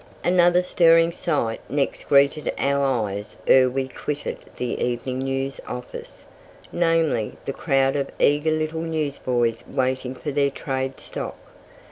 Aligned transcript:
Another 0.23 0.63
stirring 0.63 1.11
sight 1.11 1.59
next 1.69 2.05
greeted 2.05 2.51
our 2.57 2.83
eyes 2.83 3.37
ere 3.45 3.69
we 3.69 3.87
quitted 3.87 4.39
the 4.57 4.81
"Evening 4.83 5.19
News" 5.19 5.61
office, 5.67 6.25
namely, 6.71 7.37
the 7.45 7.53
crowd 7.53 7.95
of 7.95 8.09
eager 8.17 8.49
little 8.49 8.81
newsboys 8.81 9.63
waiting 9.67 10.15
for 10.15 10.31
their 10.31 10.49
trade 10.49 10.99
stock. 10.99 11.37